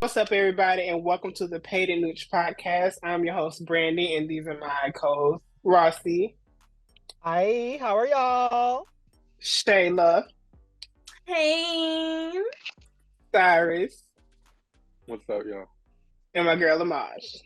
[0.00, 2.94] What's up, everybody, and welcome to the Paid and Nooch podcast.
[3.02, 6.36] I'm your host, Brandy, and these are my co-hosts, Rossi.
[7.18, 8.86] Hi, how are y'all?
[9.42, 10.24] Shayla.
[11.26, 12.32] Hey.
[13.30, 14.02] Cyrus.
[15.04, 15.66] What's up, y'all?
[16.34, 17.36] And my girl, Amaj.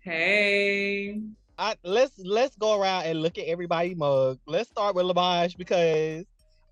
[0.00, 1.22] Hey.
[1.58, 4.38] I, let's let's go around and look at everybody mug.
[4.44, 6.26] Let's start with Lamage because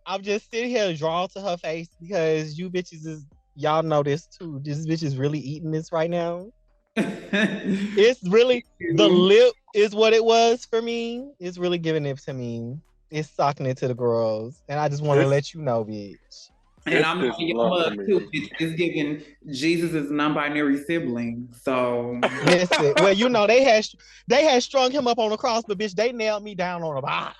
[0.04, 3.24] I'm just sitting here drawn to her face because you bitches is
[3.54, 4.60] y'all know this too.
[4.62, 6.50] This bitch is really eating this right now.
[6.96, 9.16] it's really the mm-hmm.
[9.16, 11.28] lip is what it was for me.
[11.40, 12.78] It's really giving it to me.
[13.10, 16.50] It's sucking it to the girls, and I just want to let you know, bitch.
[16.86, 18.28] And It's I'm just on your mug too.
[18.32, 21.48] It's, it's giving Jesus' non-binary sibling.
[21.62, 23.86] So Listen, well, you know they had
[24.28, 26.96] they had strung him up on the cross, but bitch, they nailed me down on
[26.96, 27.34] a bottom.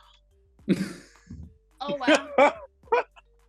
[1.81, 1.97] Oh
[2.39, 2.55] wow.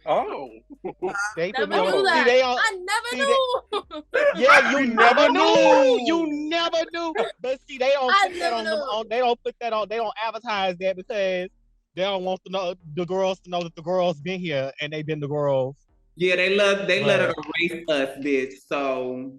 [0.06, 0.50] oh,
[1.36, 2.26] They put Never me knew that.
[2.26, 4.04] See, they on, I never see knew.
[4.38, 5.40] Yeah, you never knew.
[5.40, 6.02] knew.
[6.06, 7.14] You never knew.
[7.42, 9.06] But see, they don't I put that on, them, on.
[9.10, 9.88] They don't put that on.
[9.90, 11.50] They don't advertise that because
[11.96, 14.92] they don't want to know the girls to know that the girls been here and
[14.92, 15.76] they been the girls.
[16.16, 17.72] yeah, they love they let her Right.
[17.72, 18.54] erase us, bitch.
[18.68, 19.34] So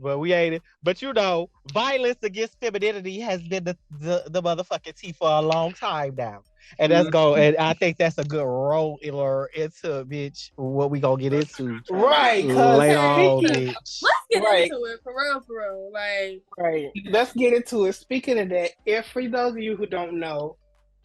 [0.00, 0.62] But we ain't it.
[0.82, 5.40] But you know, violence against femininity has been the the, the motherfucking tea for a
[5.40, 6.42] long time now.
[6.78, 7.36] And that's go.
[7.36, 10.50] And I think that's a good role into bitch.
[10.56, 13.74] What we gonna get into Right, cause later on, bitch.
[14.02, 14.70] Let's get Right.
[14.70, 15.90] into it for real, for real.
[15.92, 16.90] Like, Right.
[17.06, 17.94] Let's get into it.
[17.94, 20.56] Speaking of that, if for those of you who don't know,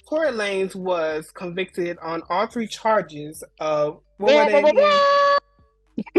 [0.09, 4.99] Tory Lanez was convicted on all three charges of what were they again?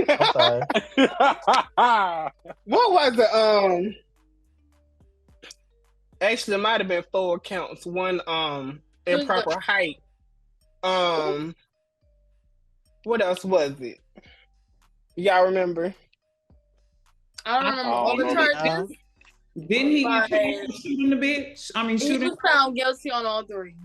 [0.09, 0.63] I'm sorry.
[2.65, 3.35] what was it?
[3.35, 3.95] Um,
[6.21, 7.85] actually, it might have been four counts.
[7.87, 9.97] One, um, Who's improper height.
[10.83, 11.55] Um,
[13.05, 13.99] what else was it?
[15.17, 15.95] Y'all remember?
[17.45, 18.97] I don't remember all the Oh, charges.
[19.69, 20.29] didn't he Right.
[20.29, 21.71] get shooting the bitch?
[21.75, 22.23] I mean shooting.
[22.23, 23.77] He was found guilty on all three.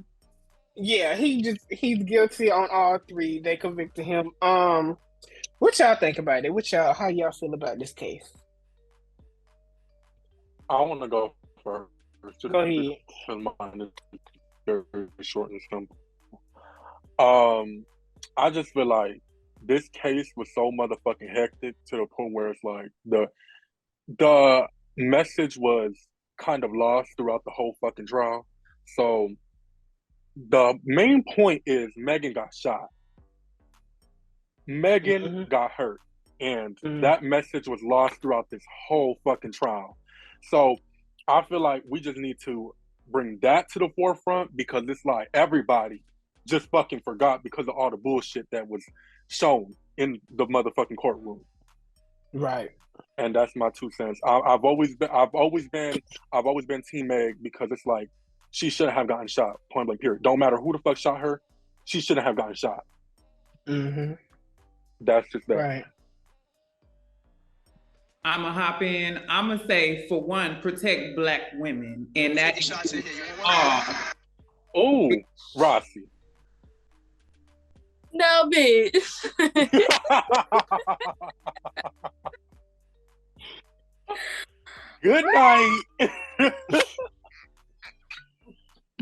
[0.75, 3.39] Yeah, he just he's guilty on all three.
[3.39, 4.31] They convicted him.
[4.41, 4.97] Um,
[5.61, 6.51] what y'all think about it?
[6.51, 8.33] What y'all how y'all feel about this case?
[10.67, 11.91] I want to go first.
[12.51, 12.97] Go ahead.
[13.27, 14.19] Because mine is
[14.65, 14.83] very
[15.21, 15.97] short and simple.
[17.19, 17.85] Um,
[18.35, 19.21] I just feel like
[19.61, 23.27] this case was so motherfucking hectic to the point where it's like the
[24.17, 24.63] the
[24.97, 25.93] message was
[26.39, 28.47] kind of lost throughout the whole fucking trial.
[28.95, 29.29] So
[30.35, 32.87] the main point is Megan got shot.
[34.67, 35.49] Megan Mhm.
[35.49, 35.99] got hurt.
[36.39, 37.01] And Mhm.
[37.01, 39.97] that message was lost throughout this whole fucking trial.
[40.43, 40.77] So
[41.27, 42.73] I feel like we just need to
[43.07, 46.03] bring that to the forefront because it's like everybody
[46.47, 48.83] just fucking forgot because of all the bullshit that was
[49.27, 51.45] shown in the motherfucking courtroom.
[52.33, 52.71] Right.
[53.17, 54.19] And that's my two cents.
[54.25, 56.01] I, I've always been, I've always been,
[56.31, 58.09] I've always been Team Meg because it's like
[58.51, 59.59] she shouldn't have gotten shot.
[59.71, 60.01] Point blank.
[60.01, 60.23] Period.
[60.23, 61.41] Don't matter who the fuck shot her,
[61.85, 62.85] she shouldn't have gotten shot.
[63.67, 64.13] Mm-hmm.
[65.01, 65.55] That's just that.
[65.55, 65.85] Right.
[68.23, 69.19] I'ma hop in.
[69.27, 72.07] I'ma say for one, protect black women.
[72.15, 72.71] And that is
[73.43, 73.83] all.
[74.75, 75.11] Oh,
[75.57, 76.03] Rossi.
[78.13, 79.25] No, bitch.
[85.01, 85.81] Good night.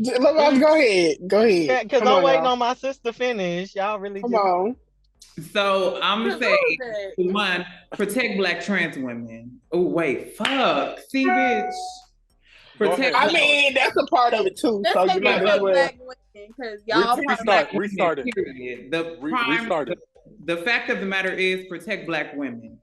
[0.00, 1.16] Lamar, go ahead.
[1.26, 1.82] Go ahead.
[1.82, 2.52] Because I'm on, waiting y'all.
[2.52, 3.74] on my sister finish.
[3.74, 4.76] Y'all really Come just on.
[5.52, 6.58] So I'm gonna say
[7.16, 9.60] one, protect black trans women.
[9.72, 10.98] Oh wait, fuck.
[11.08, 11.70] See, bitch.
[12.76, 13.14] Protect.
[13.16, 14.82] I mean, that's a part of it too.
[14.84, 15.72] Let's So you might it as for well.
[15.74, 16.16] black women
[16.56, 17.44] because y'all Re- part of restart.
[17.46, 18.26] black women, restart it.
[18.34, 18.90] Period.
[18.90, 19.98] The prime, restart it.
[20.46, 22.78] The, the fact of the matter is, protect black women.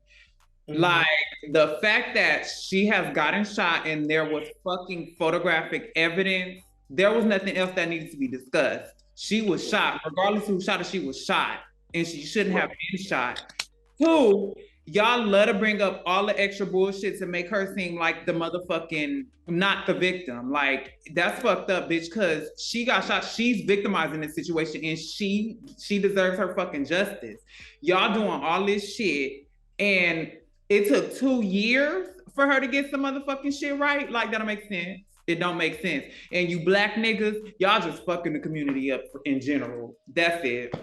[0.69, 0.79] Mhm.
[0.79, 1.05] Like
[1.51, 7.25] the fact that she has gotten shot and there was fucking photographic evidence, there was
[7.25, 8.93] nothing else that needed to be discussed.
[9.15, 11.59] She was shot, regardless of who shot her, she was shot,
[11.93, 13.53] and she shouldn't have been shot.
[14.01, 14.53] Two,
[14.85, 18.31] y'all love to bring up all the extra bullshit to make her seem like the
[18.31, 20.51] motherfucking not the victim.
[20.51, 22.11] Like that's fucked up, bitch.
[22.11, 23.23] Cause she got shot.
[23.23, 27.41] She's victimizing this situation, and she she deserves her fucking justice.
[27.81, 29.47] Y'all doing all this shit,
[29.79, 30.31] and
[30.69, 34.11] it took two years for her to get some motherfucking shit right.
[34.11, 35.01] Like that don't make sense.
[35.27, 36.05] It don't make sense.
[36.31, 39.97] And you black niggas, y'all just fucking the community up in general.
[40.13, 40.73] That's it.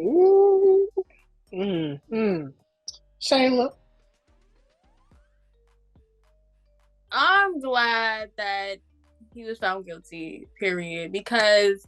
[0.00, 0.88] Ooh.
[1.52, 2.52] Mm, mm.
[3.20, 3.70] Shayla.
[7.12, 8.78] I'm glad that
[9.34, 11.12] he was found guilty, period.
[11.12, 11.86] Because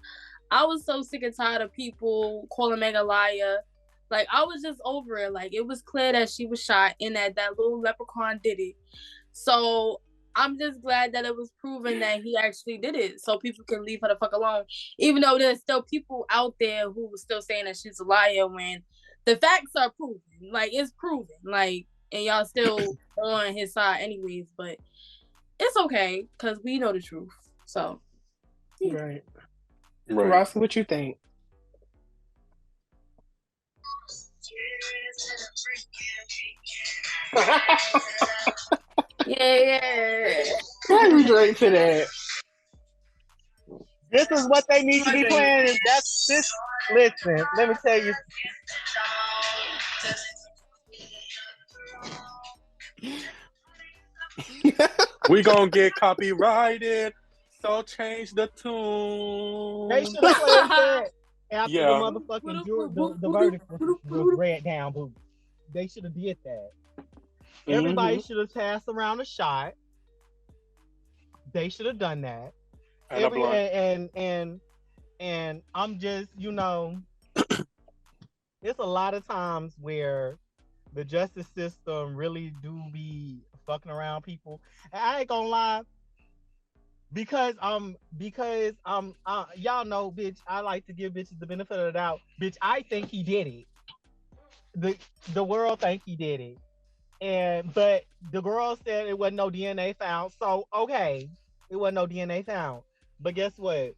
[0.50, 3.58] I was so sick and tired of people calling Meg a liar
[4.10, 5.32] Like I was just over it.
[5.32, 8.76] Like it was clear that she was shot and that that little leprechaun did it.
[9.32, 10.00] So
[10.36, 13.84] I'm just glad that it was proven that he actually did it, so people can
[13.84, 14.64] leave her the fuck alone.
[14.98, 18.46] Even though there's still people out there who were still saying that she's a liar
[18.46, 18.82] when
[19.24, 20.20] the facts are proven.
[20.52, 21.36] Like it's proven.
[21.42, 24.78] Like and y'all still on his side anyways, but
[25.58, 27.30] it's okay because we know the truth.
[27.64, 28.00] So
[28.80, 29.24] Right.
[30.08, 30.26] Right.
[30.26, 31.18] Ross, what you think?
[39.26, 40.44] yeah, yeah.
[40.88, 42.06] Why we drink to that?
[44.12, 45.76] This is what they need to be playing.
[45.86, 46.52] That's this.
[46.94, 48.14] Listen, let me tell you.
[55.28, 57.12] We gonna get copyrighted,
[57.60, 59.88] so change the tune.
[59.88, 61.10] They should have played that
[61.50, 61.86] after Yeah.
[61.86, 64.92] the motherfucking ju- the, the verdict was, was read down.
[64.92, 65.12] Boo.
[65.74, 66.70] They should have did that.
[67.68, 69.74] Everybody should have passed around a shot.
[71.52, 72.52] They should have done that.
[73.10, 74.60] And Every, and, and and
[75.20, 76.98] and I'm just you know,
[78.62, 80.38] it's a lot of times where
[80.92, 84.60] the justice system really do be fucking around people.
[84.92, 85.82] And I ain't gonna lie,
[87.12, 91.78] because um because um uh, y'all know, bitch, I like to give bitches the benefit
[91.78, 92.20] of the doubt.
[92.40, 93.66] Bitch, I think he did it.
[94.74, 94.96] The
[95.32, 96.58] the world think he did it.
[97.20, 100.32] And but the girl said it wasn't no DNA found.
[100.40, 101.28] So okay,
[101.70, 102.82] it wasn't no DNA found.
[103.20, 103.94] But guess what?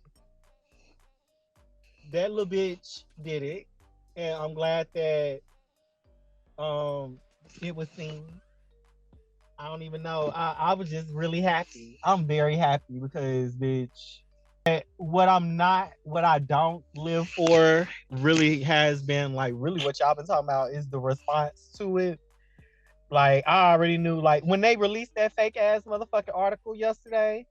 [2.13, 3.67] That little bitch did it.
[4.17, 5.41] And I'm glad that
[6.59, 7.19] um
[7.63, 8.25] it was seen.
[9.59, 10.31] I don't even know.
[10.33, 11.99] I, I was just really happy.
[12.05, 14.21] I'm very happy because bitch
[14.97, 20.15] what I'm not what I don't live for really has been like really what y'all
[20.15, 22.21] been talking about is the response to it.
[23.11, 27.47] Like I already knew like when they released that fake ass motherfucking article yesterday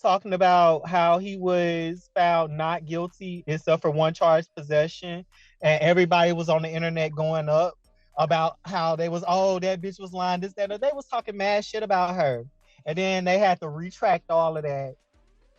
[0.00, 5.26] talking about how he was found not guilty except for one charge possession
[5.60, 7.74] and everybody was on the internet going up
[8.16, 11.64] about how they was oh that bitch was lying this that they was talking mad
[11.64, 12.44] shit about her.
[12.86, 14.94] And then they had to retract all of that.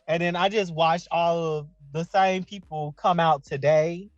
[0.08, 4.10] And then i just watched all of the same people come out today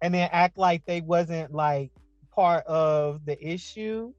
[0.00, 1.90] and then act like they wasn't like
[2.34, 4.12] part of the issue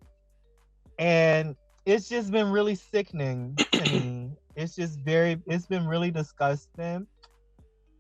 [0.99, 7.05] and it's just been really sickening to me it's just very it's been really disgusting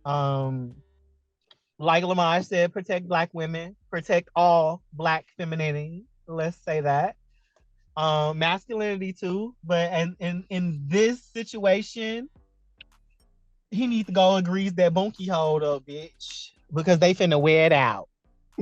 [0.05, 0.75] um
[1.77, 6.05] like Lamar said, protect black women, protect all black femininity.
[6.27, 7.15] Let's say that.
[7.97, 9.55] Um, masculinity too.
[9.63, 12.29] But and in, in this situation,
[13.71, 16.51] he needs to go and grease that bunkie hold up, bitch.
[16.73, 18.09] Because they finna wear it out.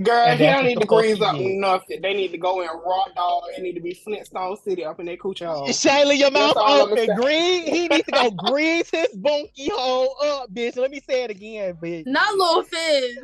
[0.02, 2.02] Girl, And he don't need the to grease up nothing.
[2.02, 3.44] They need to go in raw dog.
[3.56, 5.68] It need to be Flintstone City up in their coochie hole.
[5.68, 7.16] Shayla, your mouth open.
[7.16, 7.68] Green.
[7.68, 10.78] He needs to go grease his bunkie hole up, bitch.
[10.78, 12.08] Let me say it again, bitch.
[12.08, 13.18] Not little Fizz.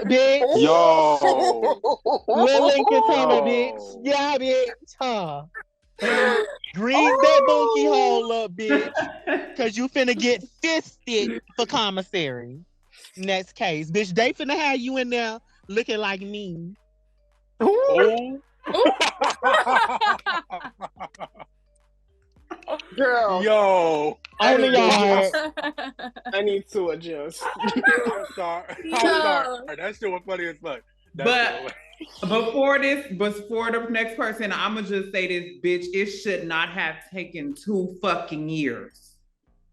[0.00, 0.56] Bitch.
[0.60, 1.80] Yo.
[2.26, 3.44] Lil Lincoln Tunnel, Yo.
[3.44, 4.00] bitch.
[4.02, 4.96] Yeah, bitch.
[5.00, 5.44] Huh.
[6.74, 7.92] Grease that bunkie oh.
[7.92, 9.56] hole up, bitch.
[9.56, 12.58] Cause you finna get fisted for commissary.
[13.16, 13.92] Next case.
[13.92, 15.38] Bitch, they finna have you in there
[15.68, 16.74] looking like me.
[17.62, 18.40] Ooh.
[22.96, 24.18] Girl, Yo.
[24.40, 25.32] On the I yard.
[26.32, 27.42] I need to adjust.
[27.60, 28.64] I'm sorry.
[28.84, 28.98] I'm Yo.
[29.00, 29.76] sorry.
[29.76, 30.80] That shit was funny as fuck.
[31.14, 31.24] That
[31.64, 31.74] But-
[32.28, 35.86] Before this, before the next person, I'ma just say this, bitch.
[35.94, 39.16] It should not have taken two fucking years.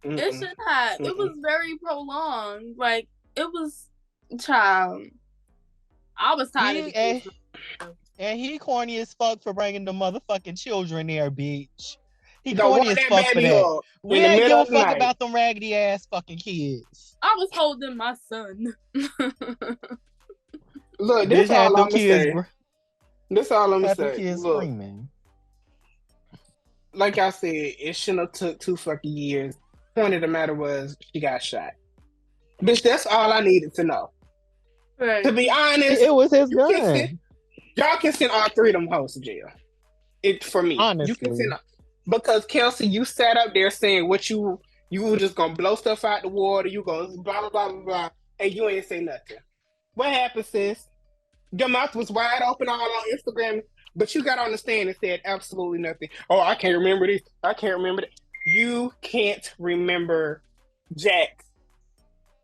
[0.03, 0.39] It Mm-mm.
[0.39, 0.99] should have.
[1.01, 2.77] It was very prolonged.
[2.77, 3.87] Like it was,
[4.39, 5.03] child.
[6.21, 7.23] I was tired of He, it.
[7.81, 11.97] and, and he corny as fuck for bringing the motherfucking children there, bitch.
[12.43, 13.81] He Don't corny as fuck for that.
[14.03, 14.95] We in the ain't give a fuck night.
[14.97, 17.17] about them raggedy ass fucking kids.
[17.21, 18.73] I was holding my son.
[20.99, 22.35] Look, Bitch this had all them I'm gonna kids, say.
[23.29, 24.15] This all I'm gonna say.
[24.17, 25.09] kids Look, screaming.
[26.93, 29.55] like I said, it shouldn't have took two fucking years.
[29.95, 31.71] Point of the matter was she got shot.
[32.61, 34.11] Bitch, that's all I needed to know.
[35.01, 35.23] Right.
[35.23, 36.95] To be honest, It was his you can gun.
[36.97, 37.19] send-
[37.75, 39.47] y'all can send all three of them hoes to jail.
[40.23, 40.77] It for me.
[40.77, 41.15] Honestly.
[41.35, 41.53] send
[42.07, 46.03] because Kelsey, you sat up there saying what you you were just gonna blow stuff
[46.03, 49.37] out the water, you gonna blah blah blah blah blah, and you ain't say nothing.
[49.93, 50.87] What happened, sis?
[51.51, 53.61] Your mouth was wide open all on Instagram,
[53.95, 56.09] but you got on the stand and said absolutely nothing.
[56.29, 57.21] Oh, I can't remember this.
[57.43, 58.11] I can't remember that.
[58.45, 60.43] You can't remember
[60.95, 61.43] Jack.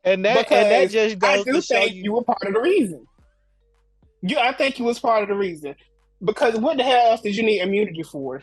[0.07, 2.03] And that and that Because just I do to show think you.
[2.03, 3.05] you were part of the reason.
[4.21, 5.75] You, I think you was part of the reason.
[6.23, 8.41] Because what the hell else did you need immunity for?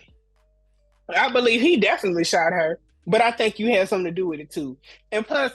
[1.09, 4.41] I believe he definitely shot her, but I think you had something to do with
[4.41, 4.77] it too.
[5.11, 5.53] And plus,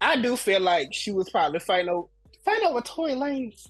[0.00, 2.08] I do feel like she was probably fighting over,
[2.44, 3.66] fighting over Tory Lanez.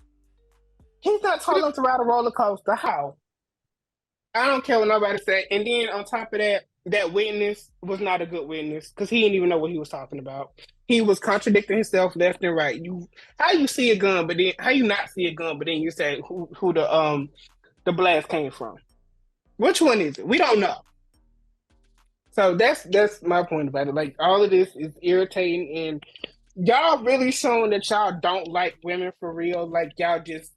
[1.01, 2.75] He's not tall enough to ride a roller coaster.
[2.75, 3.17] How?
[4.35, 5.45] I don't care what nobody said.
[5.51, 9.21] And then on top of that, that witness was not a good witness because he
[9.21, 10.53] didn't even know what he was talking about.
[10.87, 12.81] He was contradicting himself left and right.
[12.83, 15.67] You how you see a gun, but then how you not see a gun, but
[15.67, 17.31] then you say who who the um
[17.85, 18.77] the blast came from.
[19.57, 20.27] Which one is it?
[20.27, 20.77] We don't know.
[22.33, 23.95] So that's that's my point about it.
[23.95, 26.05] Like all of this is irritating and
[26.57, 29.67] y'all really showing that y'all don't like women for real.
[29.67, 30.53] Like y'all just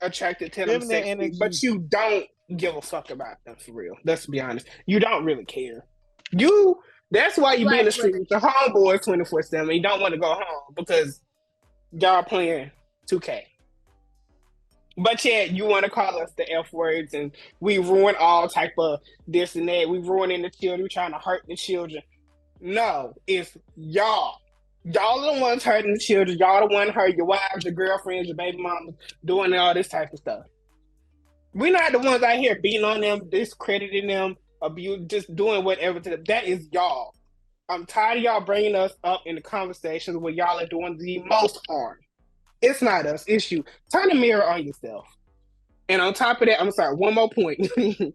[0.00, 2.26] attracted to them but you don't
[2.56, 3.96] give a fuck about them for real.
[4.04, 4.66] Let's be honest.
[4.86, 5.84] You don't really care.
[6.32, 9.70] You that's why you be in the street with the homeboys 24 7.
[9.70, 11.20] You don't want to go home because
[11.92, 12.70] y'all playing
[13.10, 13.42] 2K.
[14.96, 18.74] But yet you want to call us the F words and we ruin all type
[18.78, 19.88] of this and that.
[19.88, 22.02] We ruining the children, we trying to hurt the children.
[22.60, 24.38] No, it's y'all.
[24.84, 26.36] Y'all are the ones hurting the children.
[26.38, 30.12] Y'all the one hurt your wives, your girlfriends, your baby mamas, doing all this type
[30.12, 30.44] of stuff.
[31.54, 36.00] We're not the ones out here beating on them, discrediting them, abuse, just doing whatever
[36.00, 36.24] to them.
[36.26, 37.14] That is y'all.
[37.68, 41.22] I'm tired of y'all bringing us up in the conversations where y'all are doing the
[41.22, 41.96] most harm.
[42.60, 43.64] It's not us, it's you.
[43.92, 45.06] Turn the mirror on yourself.
[45.88, 47.68] And on top of that, I'm sorry, one more point.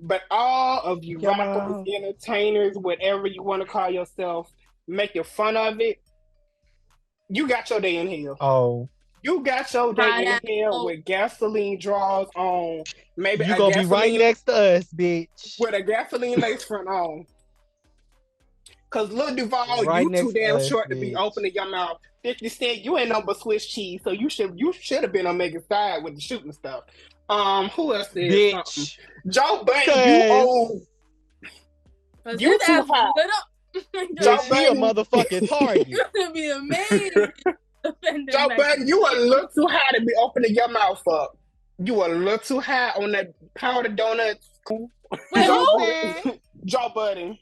[0.00, 1.30] but all of you yeah.
[1.30, 4.52] rappers, entertainers, whatever you want to call yourself,
[4.86, 6.02] making fun of it,
[7.28, 8.36] you got your day in hell.
[8.40, 8.88] Oh.
[9.22, 12.82] You got your day in hell with gasoline draws on.
[13.16, 15.60] Maybe you gonna be right next to us, bitch.
[15.60, 17.26] With a gasoline lace front on.
[18.90, 20.94] Cause Lil Duval, right you too damn us, short bitch.
[20.94, 21.98] to be opening your mouth.
[22.22, 25.26] Fifty Cent, you ain't no but Swiss cheese, so you should you should have been
[25.26, 26.84] on Megan's side with the shooting stuff.
[27.28, 28.66] Um, who else did bitch.
[28.66, 29.32] something?
[29.32, 30.82] Joe Budden, you old.
[32.38, 33.14] You too hot.
[34.20, 35.88] Joe Budden, a motherfucking target.
[35.88, 37.32] you gonna be amazing.
[38.30, 41.36] Joe Budden, you a little too high to be opening your mouth up.
[41.78, 44.48] You a little too high on that powdered donuts.
[44.70, 46.38] Wait, Joe, Budden.
[46.64, 47.38] Joe Budden.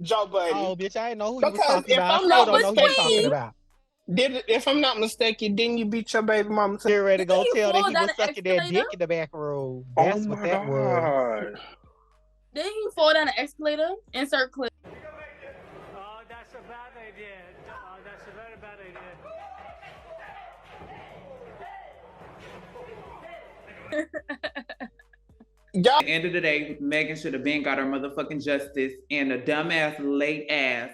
[0.00, 0.56] Joe Budden.
[0.56, 2.24] Oh, bitch, I didn't know who you were talking about.
[2.24, 3.54] I don't know who you talking about.
[4.12, 6.78] Did if I'm not mistaken, didn't you beat your baby mama?
[6.78, 9.84] Get ready to go tell that he was sucking that dick in the back room.
[9.96, 10.68] Oh That's oh what that God.
[10.68, 11.58] was.
[12.54, 13.90] Didn't you fall down the escalator?
[14.14, 14.72] Insert clip.
[14.84, 17.34] Oh, that's a bad idea.
[17.68, 18.78] Oh, that's a very bad
[23.96, 25.92] idea.
[25.92, 29.30] At the end of the day, Megan should have been got her motherfucking justice, and
[29.30, 30.90] the dumbass, late ass,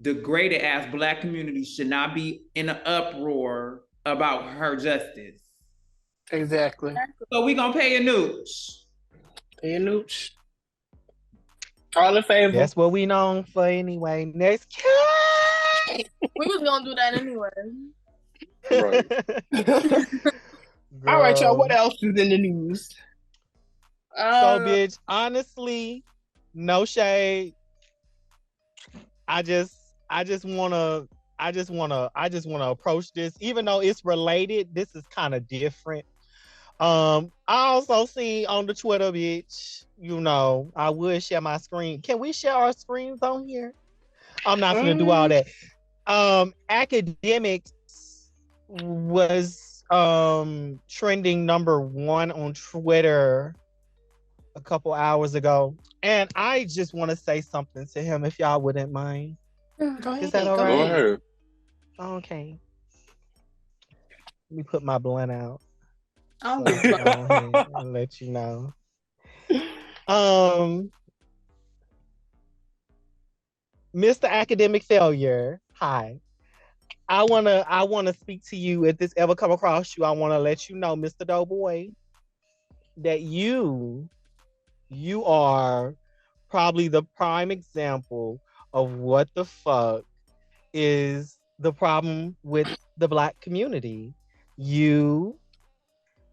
[0.00, 5.40] degraded ass black community should not be in an uproar about her justice.
[6.30, 6.94] Exactly.
[7.32, 8.84] So we gonna pay a nooch.
[9.60, 10.30] Pay a nooch.
[11.96, 12.52] All in favor.
[12.52, 14.30] That's what we known for anyway.
[14.34, 14.82] Next.
[15.92, 17.48] we was gonna do that anyway.
[18.70, 20.32] Right.
[21.06, 21.56] All right, y'all.
[21.56, 22.88] What else is in the news?
[24.16, 26.04] Uh, so, bitch, honestly,
[26.54, 27.54] no shade.
[29.26, 29.76] I just,
[30.08, 31.08] I just wanna,
[31.38, 34.72] I just wanna, I just wanna approach this, even though it's related.
[34.72, 36.04] This is kind of different.
[36.78, 39.84] Um, I also see on the Twitter, bitch.
[39.98, 42.02] You know, I would share my screen.
[42.02, 43.74] Can we share our screens on here?
[44.46, 45.46] I'm not gonna do all that.
[46.06, 47.72] Um, Akademiks
[48.68, 53.54] was um trending number one on Twitter
[54.56, 58.60] a couple hours ago, and I just want to say something to him, if y'all
[58.60, 59.36] wouldn't mind.
[59.78, 60.22] Go ahead.
[60.22, 60.66] Is that all right?
[60.66, 61.20] Go ahead.
[61.98, 62.58] Okay.
[64.50, 65.60] Let me put my blunt out.
[66.42, 66.96] Oh, so
[67.74, 68.74] I'll let you know.
[70.06, 70.92] Um,
[73.94, 74.28] Mr.
[74.28, 75.60] Academic Failure.
[75.74, 76.20] Hi.
[77.08, 80.04] I wanna I wanna speak to you if this ever come across you.
[80.04, 81.26] I wanna let you know, Mr.
[81.26, 81.90] Doughboy,
[82.98, 84.08] that you
[84.88, 85.94] you are
[86.50, 88.40] probably the prime example
[88.72, 90.04] of what the fuck
[90.72, 92.68] is the problem with
[92.98, 94.14] the black community.
[94.56, 95.38] You,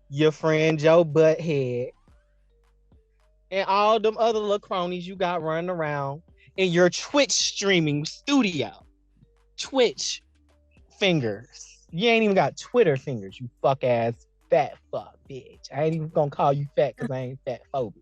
[0.09, 1.91] your friend Joe Butthead,
[3.49, 6.21] and all them other little cronies you got running around
[6.57, 8.71] in your Twitch streaming studio.
[9.57, 10.21] Twitch
[11.01, 11.87] fingers.
[11.91, 15.67] You ain't even got Twitter fingers, you fuck ass fat fuck bitch.
[15.75, 17.93] I ain't even gonna call you fat because I ain't fat phobic.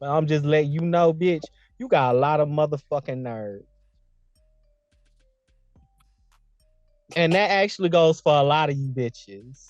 [0.00, 1.44] But I'm just letting you know, bitch,
[1.78, 3.62] you got a lot of motherfucking nerve.
[7.14, 9.68] And that actually goes for a lot of you bitches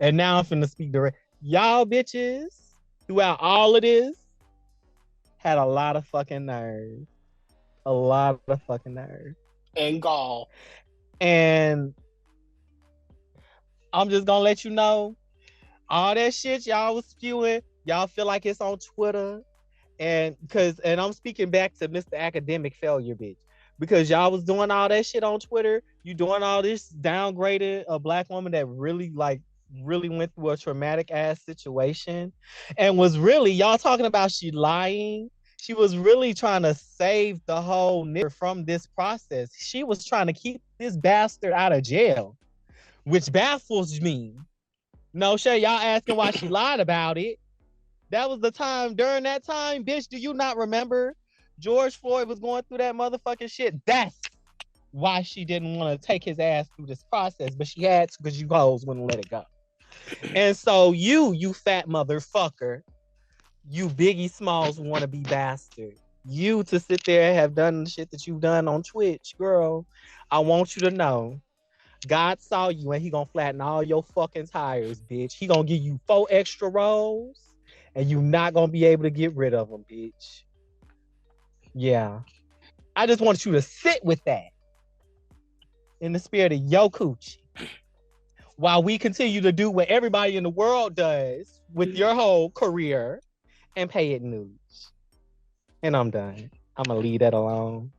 [0.00, 1.16] And now I'm finna speak direct.
[1.40, 2.46] Y'all bitches
[3.06, 4.16] throughout all of this
[5.36, 7.06] had a lot of fucking nerve.
[7.86, 9.34] A lot of fucking nerve.
[9.76, 10.50] and gall.
[11.24, 11.94] And
[13.94, 15.16] I'm just gonna let you know
[15.88, 19.40] all that shit y'all was spewing, y'all feel like it's on Twitter.
[19.98, 22.12] And because and I'm speaking back to Mr.
[22.14, 23.38] Academic Failure bitch.
[23.78, 27.98] Because y'all was doing all that shit on Twitter, you doing all this downgraded a
[27.98, 29.40] black woman that really like
[29.82, 32.34] really went through a traumatic ass situation
[32.76, 35.30] and was really y'all talking about she lying
[35.64, 39.48] she was really trying to save the whole nigga from this process.
[39.56, 42.36] She was trying to keep this bastard out of jail,
[43.04, 44.34] which baffles me.
[45.14, 47.38] No, Shay, y'all asking why she lied about it.
[48.10, 50.08] That was the time during that time, bitch.
[50.08, 51.14] Do you not remember?
[51.58, 53.74] George Floyd was going through that motherfucking shit.
[53.86, 54.20] That's
[54.90, 58.22] why she didn't want to take his ass through this process, but she had to
[58.22, 59.44] because you hoes wouldn't let it go.
[60.34, 62.82] And so you, you fat motherfucker,
[63.70, 65.94] you Biggie Smalls wanna be bastard.
[66.26, 69.86] You to sit there and have done the shit that you've done on Twitch, girl.
[70.34, 71.40] I want you to know.
[72.08, 75.32] God saw you and he gonna flatten all your fucking tires, bitch.
[75.32, 77.38] He gonna give you four extra rolls
[77.94, 80.42] and you not gonna be able to get rid of them, bitch.
[81.72, 82.18] Yeah.
[82.96, 84.48] I just want you to sit with that
[86.00, 87.36] in the spirit of yo coochie.
[88.56, 93.20] While we continue to do what everybody in the world does with your whole career
[93.76, 94.50] and pay it news.
[95.84, 96.50] And I'm done.
[96.76, 97.92] I'm gonna leave that alone.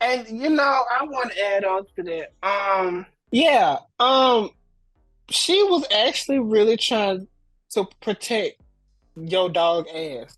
[0.00, 2.32] And you know, I want to add on to that.
[2.42, 4.50] Um, yeah, um,
[5.28, 7.28] she was actually really trying
[7.72, 8.60] to protect
[9.16, 10.36] your dog ass,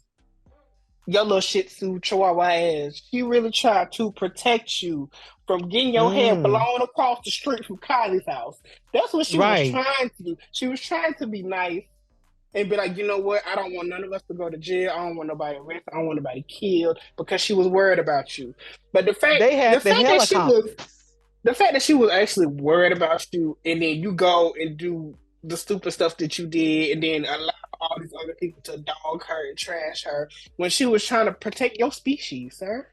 [1.07, 2.43] your little Shih Tzu Chihuahua
[2.87, 3.01] ass.
[3.11, 5.09] She really tried to protect you
[5.47, 6.43] from getting your head Mm.
[6.45, 8.61] blown across the street from Kylie's house.
[8.93, 9.73] That's what she Right.
[9.73, 10.37] was trying to do.
[10.53, 11.83] She was trying to be nice
[12.55, 13.43] and be like, you know what?
[13.47, 14.93] I don't want none of us to go to jail.
[14.93, 15.89] I don't want nobody arrested.
[15.93, 18.55] I don't want nobody killed because she was worried about you.
[18.93, 20.71] But the fact They had the the, fact that she was
[21.45, 25.17] the fact that she was actually worried about you and then you go and do
[25.43, 29.25] the stupid stuff that you did and then allow all these other people to dog
[29.25, 32.87] her and trash her when she was trying to protect your species, sir.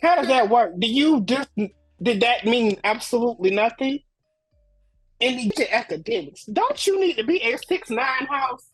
[0.00, 0.78] How does that work?
[0.78, 4.00] Do you just did that mean absolutely nothing?
[5.32, 8.66] The Akademiks, don't you need to be at six nine house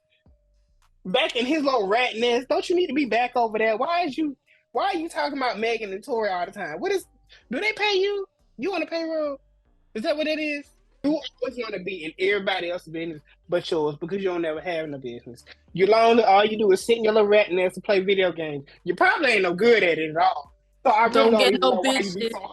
[1.05, 2.49] back in his little rat nest?
[2.49, 3.77] Don't you need to be back over there?
[3.77, 4.37] Why is you
[4.73, 6.81] why are you talking about Megan and Tory all the time?
[6.81, 7.05] What is
[7.51, 8.27] do they pay you?
[8.59, 9.41] You on the payroll?
[9.95, 10.67] Is that what it is?
[11.03, 14.61] You always want to be in everybody else's business but yours because you don't never
[14.61, 15.45] have no business.
[15.73, 16.25] You're lonely.
[16.25, 18.67] All you do is sit in your little rat nest and play video games.
[18.85, 20.53] You probably ain't no good at it at all.
[20.85, 22.31] So I really Don't don't, get no bitches.
[22.33, 22.53] so.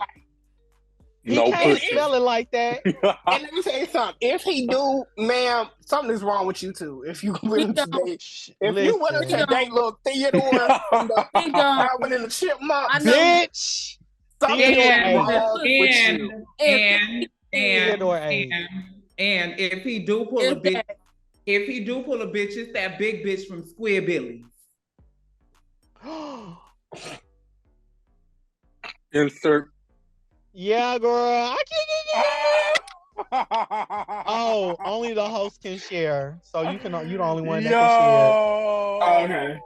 [1.28, 1.88] He No can't pussy.
[1.88, 2.80] spell it like that.
[2.86, 4.16] And let me tell you something.
[4.22, 7.04] If he do, ma'am, something is wrong with you too.
[7.06, 8.06] If you willing to don't.
[8.06, 9.40] date, Shh, if you willing listen.
[9.40, 10.42] to date little Theodore
[10.94, 12.10] and the He don't.
[12.10, 13.12] The Chipmunk, I know.
[13.12, 13.98] Bitch.
[14.42, 15.80] something Theodore is wrong A.
[15.80, 16.46] with And you.
[16.60, 18.54] and and Theodore and
[19.20, 20.98] and if he do pull a bitch, that-
[21.46, 24.46] if he do pull a bitch, it's that big bitch from Square Billy.
[29.14, 29.70] Insert.
[30.58, 31.14] Yeah, girl.
[31.56, 32.80] I can't.
[34.30, 36.40] Oh, only the host can share.
[36.44, 36.94] So you can.
[37.10, 39.00] You the only one that Yo.
[39.00, 39.40] can share.
[39.50, 39.60] Okay.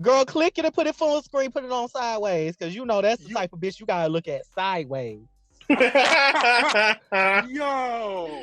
[0.00, 1.50] Girl, click it and put it full screen.
[1.50, 4.08] Put it on sideways, cause you know that's the You- type of bitch you gotta
[4.12, 5.20] look at sideways.
[7.48, 8.42] Yo.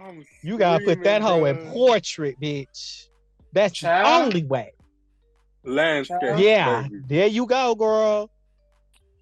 [0.00, 3.08] I'm You gotta put that hoe in portrait, bitch.
[3.52, 4.06] That's Child.
[4.06, 4.72] the only way.
[5.64, 6.38] landscape.
[6.38, 7.02] Yeah, baby.
[7.06, 8.30] there you go, girl.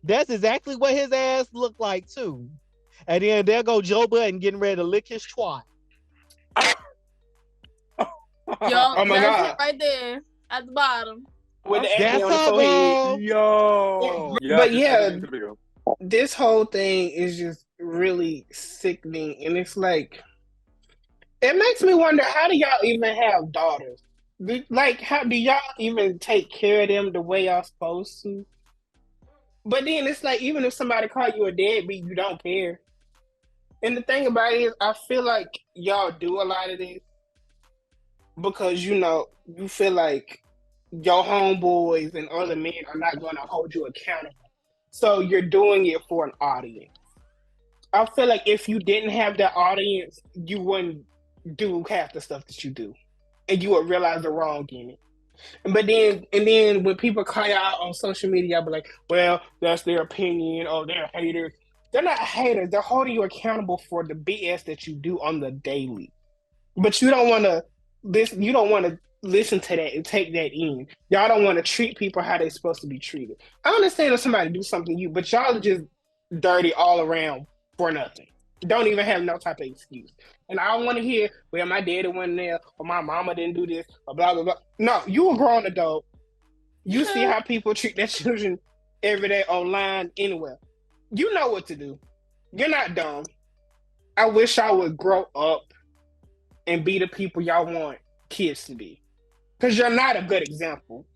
[0.06, 2.48] That's exactly what his ass looked like too.
[3.08, 5.62] And then there go Joe Budden getting ready to lick his twat.
[7.98, 8.06] Yo,
[8.60, 9.50] Oh my that's God.
[9.50, 11.26] it right there at the bottom.
[11.64, 13.28] With the That's on the forehead.
[13.28, 14.36] girl.
[14.40, 14.56] Yo.
[14.56, 15.18] But this yeah.
[16.00, 20.22] This whole thing is just really sickening, and it's like
[21.42, 24.00] it makes me wonder how do y'all even have daughters?
[24.68, 28.44] Like, how do y'all even take care of them the way y'all supposed to?
[29.66, 32.80] But then it's like, even if somebody call you a deadbeat, you don't care.
[33.82, 37.00] And the thing about it is, I feel like y'all do a lot of this
[38.40, 40.42] because you know you feel like
[40.92, 44.36] your homeboys and other men are not going to hold you accountable.
[44.90, 46.96] So you're doing it for an audience.
[47.92, 51.04] I feel like if you didn't have that audience, you wouldn't
[51.56, 52.94] do half the stuff that you do,
[53.48, 55.00] and you would realize the wrong in it.
[55.64, 59.40] But then, and then when people you out on social media, I'll be like, "Well,
[59.60, 61.52] that's their opinion, or they're haters."
[61.96, 62.68] they're not haters.
[62.70, 66.12] They're holding you accountable for the BS that you do on the daily.
[66.76, 67.64] But you don't want to
[68.02, 68.42] listen.
[68.42, 70.86] You don't want to listen to that and take that in.
[71.08, 73.38] Y'all don't want to treat people how they're supposed to be treated.
[73.64, 75.84] I understand if somebody do something to you, but y'all are just
[76.38, 77.46] dirty all around
[77.78, 78.26] for nothing.
[78.60, 80.12] Don't even have no type of excuse.
[80.48, 83.54] And I don't want to hear, well, my daddy wasn't there, or my mama didn't
[83.54, 84.54] do this, or blah blah blah.
[84.78, 86.06] No, you a grown adult.
[86.84, 88.58] You see how people treat their children
[89.02, 90.58] every day online anywhere.
[91.10, 91.98] You know what to do.
[92.52, 93.24] You're not dumb.
[94.16, 95.74] I wish I would grow up
[96.66, 99.02] and be the people y'all want kids to be.
[99.58, 101.06] Because you're not a good example.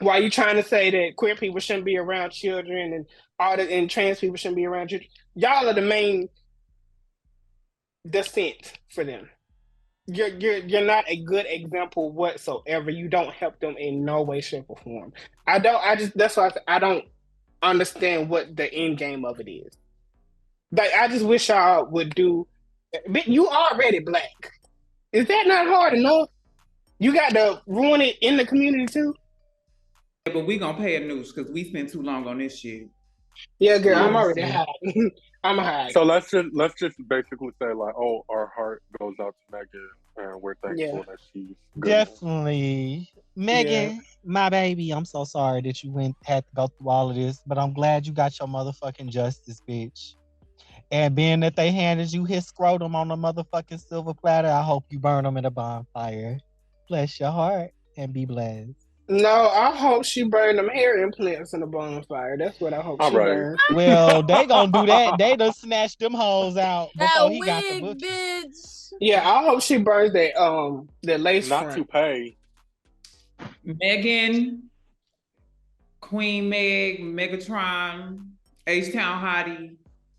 [0.00, 3.06] Why you trying to say that queer people shouldn't be around children and
[3.38, 5.08] all the and trans people shouldn't be around children?
[5.34, 6.28] Y'all are the main
[8.08, 9.28] descent for them.
[10.06, 12.90] You're you're you're not a good example whatsoever.
[12.90, 15.12] You don't help them in no way, shape, or form.
[15.46, 15.84] I don't.
[15.84, 17.04] I just that's why I, I don't
[17.62, 19.72] understand what the end game of it is.
[20.72, 22.48] Like I just wish y'all would do.
[23.08, 24.52] but You already black.
[25.12, 26.28] Is that not hard enough?
[26.98, 29.14] You got to ruin it in the community too.
[30.24, 32.88] But we gonna pay a noose because we spent too long on this shit.
[33.58, 34.66] Yeah, girl, I'm already high.
[35.44, 35.90] I'm high.
[35.90, 39.88] So let's just let's just basically say like, oh, our heart goes out to Megan,
[40.16, 41.02] and we're thankful Yeah.
[41.06, 41.48] that she's
[41.80, 41.90] good.
[41.90, 43.10] Definitely.
[43.34, 47.16] Megan, my baby, I'm so sorry that you went had to go through all of
[47.16, 50.14] this, but I'm glad you got your motherfucking justice, bitch.
[50.90, 54.84] And being that they handed you his scrotum on a motherfucking silver platter, I hope
[54.90, 56.38] you burn them in a bonfire.
[56.88, 58.81] Bless your heart and be blessed.
[59.12, 62.38] No, I hope she burned them hair implants in the bonfire.
[62.38, 63.26] That's what I hope All she right.
[63.26, 63.58] burned.
[63.74, 65.14] Well, they gonna do that.
[65.18, 67.98] They done snatched them hoes out That before he got the wig, book.
[67.98, 68.92] bitch.
[69.00, 71.76] Yeah, I hope she burns that um that lace Not front.
[71.78, 72.36] to pay.
[73.64, 74.70] Megan,
[76.00, 78.30] Queen Meg, Megatron,
[78.66, 79.76] H Town Hottie,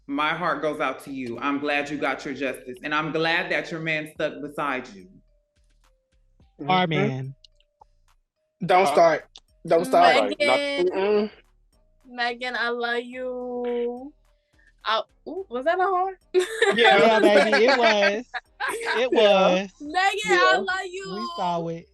[0.08, 1.40] my heart goes out to you.
[1.40, 2.78] I'm glad you got your justice.
[2.84, 5.08] And I'm glad that your man stuck beside you.
[6.68, 6.90] Our Mhm.
[6.90, 7.36] man.
[8.66, 9.26] Don't start.
[9.68, 10.16] Don't start.
[10.16, 11.32] Right, not- Megan.
[12.08, 14.14] Megan, I love you.
[14.86, 16.16] I, ooh, was that a horn?
[16.34, 16.44] Yeah.
[16.76, 17.20] Yeah,
[17.52, 18.26] baby, it was.
[19.00, 19.70] It was.
[19.80, 20.40] Megan, Yeah.
[20.52, 21.16] I love you.
[21.16, 21.90] We saw it.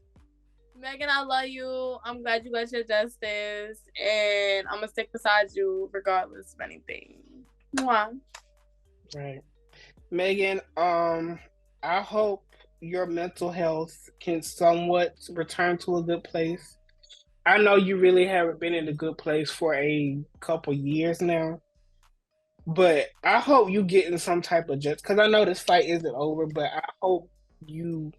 [0.79, 1.97] Megan, I love you.
[2.03, 7.15] I'm glad you got your justice, and I'm gonna stick beside you regardless of anything.
[7.75, 8.17] Mwah.
[9.13, 9.41] Right.
[10.09, 11.37] Megan, um,
[11.83, 12.43] I hope
[12.81, 16.77] your mental health can somewhat return to a good place.
[17.45, 21.61] I know you really haven't been in a good place for a couple years now.
[22.67, 25.85] But I hope you get in some type of just because I know this fight
[25.85, 27.29] isn't over, but I hope
[27.65, 28.11] you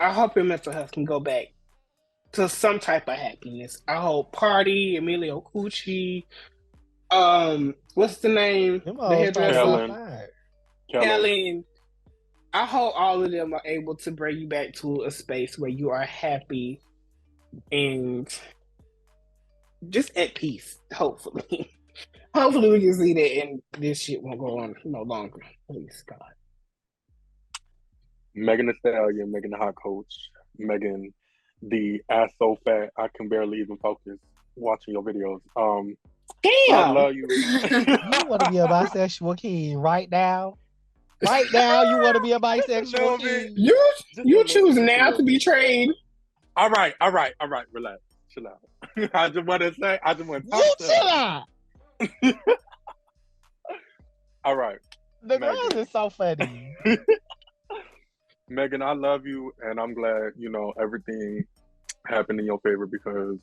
[0.00, 1.46] I hope your mental health can go back
[2.32, 3.82] to some type of happiness.
[3.86, 6.24] I hope Party, Emilio Cucci,
[7.10, 8.82] um, what's the name?
[8.84, 10.28] The hoes hairdresser.
[10.88, 11.64] started
[12.52, 15.70] I hope all of them are able to bring you back to a space where
[15.70, 16.80] you are happy
[17.70, 18.26] and
[19.88, 21.72] just at peace, hopefully.
[22.34, 25.40] hopefully we can see that and this shit won't go on no longer.
[25.70, 26.18] Please God.
[28.34, 30.14] Megan Thee Stallion, Megan the hot coach,
[30.58, 31.12] Megan
[31.62, 34.18] the ass so fat I can barely even focus
[34.54, 35.40] watching your videos.
[35.56, 35.96] Um,
[36.42, 36.74] Damn.
[36.74, 37.26] I love you.
[37.30, 40.54] You want to be a bisexual king right now?
[41.24, 43.52] Right now, you want to be a bisexual Little bit.
[43.56, 43.92] you
[44.24, 45.94] you choose now to be trained.
[46.56, 47.66] All right, all right, all right.
[47.72, 48.00] Relax,
[48.32, 48.60] chill out.
[49.14, 51.44] I just want to say, I just want to You chill out.
[54.44, 54.78] All right,
[55.22, 55.54] The Megan.
[55.56, 56.74] girls is so funny.
[58.48, 61.44] Megan, I love you, and I'm glad you know everything
[62.06, 63.36] happened in your favor because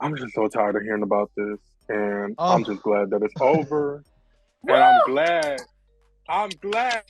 [0.00, 2.54] I'm just so tired of hearing about this, and Oh.
[2.54, 4.02] I'm just glad that it's over.
[4.66, 5.60] and I'm glad,
[6.28, 7.02] I'm glad,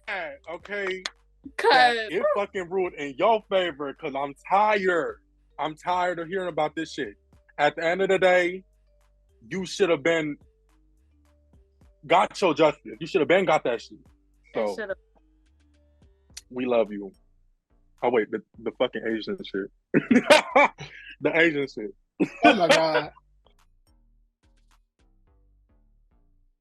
[0.50, 5.18] okay, that Cause it fucking ruled in your favor because I'm tired.
[5.58, 7.14] I'm tired of hearing about this shit.
[7.58, 8.64] At the end of the day,
[9.48, 10.36] you should have been
[12.06, 12.96] got your justice.
[13.00, 13.98] You should have been got that shit.
[14.54, 14.76] So
[16.50, 17.12] we love you.
[18.02, 19.70] Oh wait, the, the fucking Asian shit.
[21.20, 21.94] the Asian shit.
[22.44, 23.12] Oh my God.